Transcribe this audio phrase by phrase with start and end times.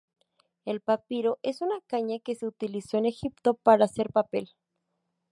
[0.65, 4.49] El papiro es una caña que se utilizó en Egipto para hacer papel.